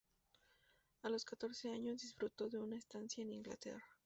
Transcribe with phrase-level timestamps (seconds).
[1.03, 3.85] A los catorce años disfrutó de una estancia en Inglaterra.